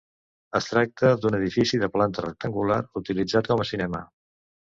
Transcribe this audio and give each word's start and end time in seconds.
Es 0.59 0.67
tracta 0.69 1.11
d'un 1.25 1.35
edifici 1.39 1.81
de 1.83 1.89
planta 1.97 2.25
rectangular 2.27 2.79
utilitzat 3.01 3.51
com 3.51 3.65
a 3.65 3.67
cinema. 3.75 4.01